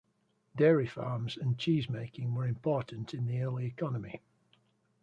[0.55, 4.19] Dairy farms and cheesemaking were important in the early economy.